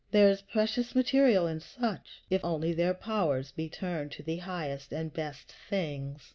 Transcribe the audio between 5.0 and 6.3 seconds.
best things.